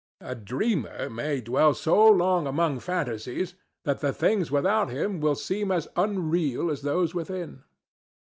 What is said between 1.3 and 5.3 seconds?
dwell so long among fantasies that the things without him